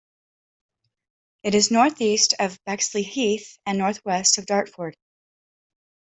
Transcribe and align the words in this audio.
It 1.43 1.53
is 1.53 1.69
northeast 1.69 2.33
of 2.39 2.57
Bexleyheath 2.67 3.59
and 3.67 3.77
northwest 3.77 4.39
of 4.39 4.47
Dartford. 4.47 4.97